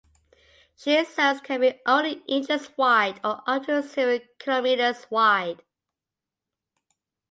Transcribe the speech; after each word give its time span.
Shear 0.77 1.05
zones 1.05 1.41
can 1.41 1.61
be 1.61 1.79
only 1.85 2.23
inches 2.27 2.75
wide, 2.75 3.19
or 3.23 3.43
up 3.45 3.67
to 3.67 3.83
several 3.83 4.21
kilometres 4.39 5.05
wide. 5.11 5.61